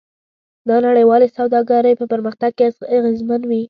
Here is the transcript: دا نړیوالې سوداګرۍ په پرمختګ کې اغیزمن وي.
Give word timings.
دا 0.69 0.77
نړیوالې 0.87 1.27
سوداګرۍ 1.37 1.93
په 1.97 2.05
پرمختګ 2.11 2.51
کې 2.57 2.65
اغیزمن 2.97 3.41
وي. 3.45 3.59